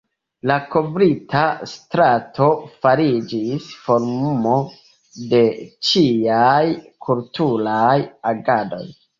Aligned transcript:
La 0.51 0.55
kovrita 0.75 1.41
strato 1.71 2.47
fariĝis 2.85 3.67
forumo 3.83 4.57
de 5.35 5.45
ĉiaj 5.91 6.65
kulturaj 7.09 7.95
agadoj. 8.35 8.85